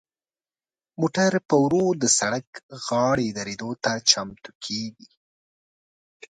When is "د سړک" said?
2.01-2.47